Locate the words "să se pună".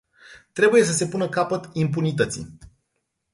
0.83-1.29